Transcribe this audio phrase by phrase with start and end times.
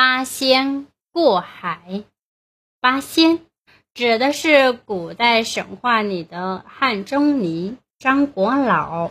[0.00, 2.04] 八仙过海，
[2.80, 3.40] 八仙
[3.94, 9.10] 指的是古代神话里的汉钟离、张国老、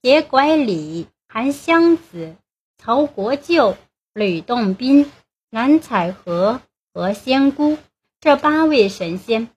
[0.00, 2.34] 铁拐李、韩湘子、
[2.78, 3.76] 曹国舅、
[4.12, 5.08] 吕洞宾、
[5.50, 6.60] 蓝采和
[6.92, 7.78] 和仙姑
[8.18, 9.50] 这八位神仙。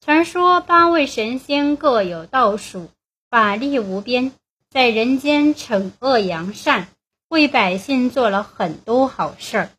[0.00, 2.88] 传说八位神仙各有道术，
[3.28, 4.32] 法力无边，
[4.70, 6.88] 在人间惩恶扬善，
[7.28, 9.70] 为百姓做了很多好事儿。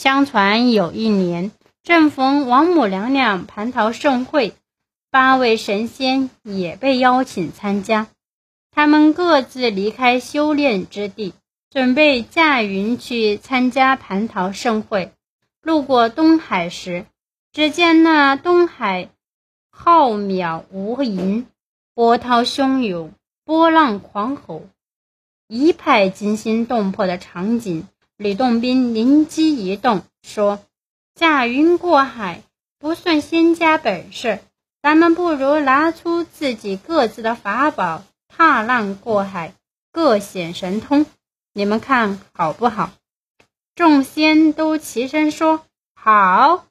[0.00, 1.50] 相传有一年，
[1.82, 4.54] 正逢王母娘娘蟠桃盛会，
[5.10, 8.08] 八位神仙也被邀请参加。
[8.70, 11.34] 他们各自离开修炼之地，
[11.68, 15.12] 准备驾云去参加蟠桃盛会。
[15.60, 17.04] 路过东海时，
[17.52, 19.10] 只见那东海
[19.70, 21.44] 浩渺无垠，
[21.94, 23.12] 波涛汹涌，
[23.44, 24.62] 波浪狂吼，
[25.46, 27.86] 一派惊心动魄的场景。
[28.22, 30.62] 吕洞宾灵机一动，说
[31.16, 32.42] ：“驾云过海
[32.78, 34.40] 不算仙家本事，
[34.82, 39.54] 咱们不如拿出自己各自的法宝，踏浪过海，
[39.90, 41.06] 各显神通。
[41.54, 42.90] 你们看好不好？”
[43.74, 45.64] 众仙都齐声说
[45.96, 46.66] ：“好。”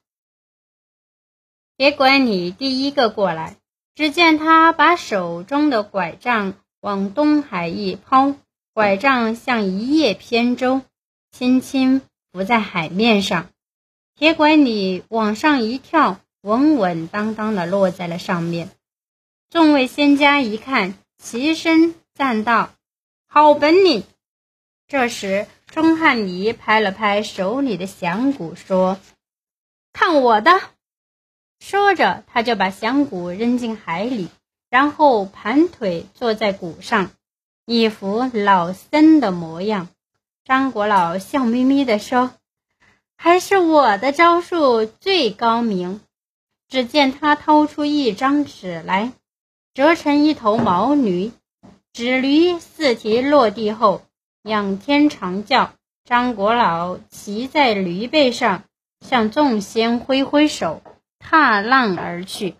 [1.76, 3.56] 别管你第一个过来，
[3.96, 8.36] 只见他把手中的拐杖往东海一抛，
[8.72, 10.82] 拐杖像一叶扁舟。
[11.30, 13.48] 轻轻浮在海面上，
[14.14, 18.70] 铁拐李往上一跳，稳稳当当的落在了上面。
[19.48, 22.70] 众位仙家一看，齐声赞道
[23.26, 24.04] ：“好本领！”
[24.86, 28.98] 这时，钟汉离拍了拍手里的响鼓，说
[29.92, 30.60] ：“看我的！”
[31.58, 34.28] 说着，他就把响鼓扔进海里，
[34.68, 37.10] 然后盘腿坐在鼓上，
[37.66, 39.88] 一副老僧的模样。
[40.50, 42.32] 张国老笑眯眯地说
[43.16, 46.00] ：“还是我的招数最高明。”
[46.66, 49.12] 只见他掏出一张纸来，
[49.74, 51.30] 折成一头毛驴。
[51.92, 54.02] 纸驴四蹄落地后，
[54.42, 55.70] 仰天长叫。
[56.04, 58.64] 张国老骑在驴背上，
[59.06, 60.82] 向众仙挥挥手，
[61.20, 62.56] 踏浪而去。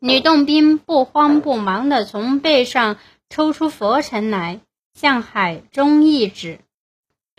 [0.00, 2.98] 吕洞宾不慌不忙地从背上
[3.30, 4.60] 抽出佛尘来，
[4.92, 6.58] 向海中一指。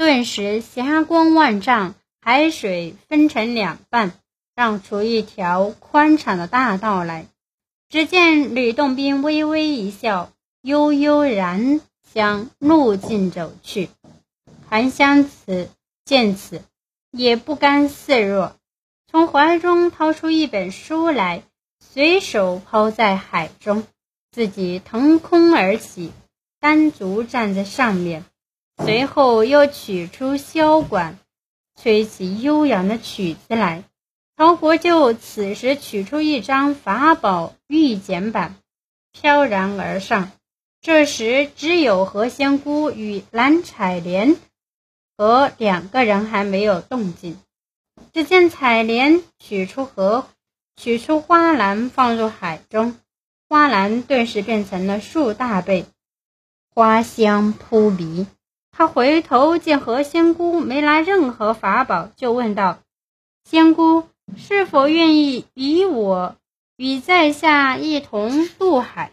[0.02, 4.14] 顿时霞光万丈，海水分成两半，
[4.56, 7.28] 让出一条宽敞的大道来。
[7.88, 10.32] 只见吕洞宾微微一笑，
[10.64, 11.82] 悠悠然
[12.12, 13.90] 向路径走去。
[14.68, 15.70] 韩湘子
[16.04, 16.64] 见此，
[17.12, 18.56] 也不甘示弱，
[19.06, 21.44] 从怀中掏出一本书来，
[21.80, 23.84] 随手抛在海中，
[24.32, 26.12] 自己腾空而起，
[26.60, 28.26] 单足站在上面。
[28.84, 31.20] 随后又取出箫管，
[31.80, 33.84] 吹起悠扬的曲子来。
[34.36, 38.56] 曹国舅此时取出一张法宝玉简版，
[39.12, 40.32] 飘然而上。
[40.82, 44.36] 这时只有何仙姑与蓝采莲
[45.16, 47.40] 和两个人还没有动静。
[48.14, 50.28] 只见采莲取出荷，
[50.76, 52.98] 取出花篮放入海中，
[53.48, 55.86] 花篮顿时变成了数大倍，
[56.74, 58.26] 花香扑鼻。
[58.72, 62.80] 他回头见何仙姑没拿任何法宝，就问道
[63.44, 66.36] ：“仙姑是否愿意与我
[66.78, 69.12] 与在下一同渡海？”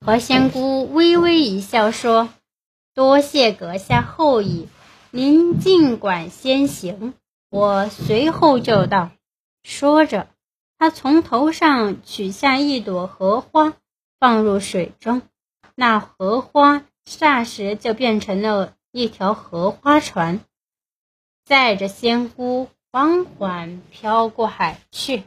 [0.00, 2.28] 何仙姑微微一笑，说
[2.94, 4.68] ：“多谢阁下厚意，
[5.10, 7.14] 您尽管先行，
[7.50, 9.10] 我随后就到。”
[9.64, 10.28] 说着，
[10.78, 13.74] 他从头上取下一朵荷花，
[14.20, 15.22] 放入水中，
[15.74, 16.84] 那荷花。
[17.08, 20.40] 霎时就变成了一条荷花船，
[21.42, 25.24] 载着仙姑缓缓飘过海去。